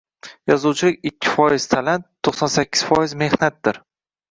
Yozuvchilik-ikki 0.51 1.35
foiz 1.35 1.67
talant, 1.75 2.07
to’qson 2.29 2.53
sakkiz 2.57 2.85
foiz 2.91 3.17
mehnatdir 3.23 3.83